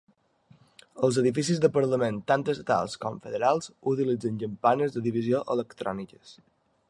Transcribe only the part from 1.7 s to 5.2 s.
Parlament tant Estatals com Federals utilitzen campanes de